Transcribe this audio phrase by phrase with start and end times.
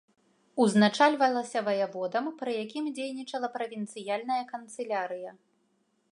[0.63, 5.31] Узначальвалася ваяводам пры якім дзейнічала правінцыяльная канцылярыя.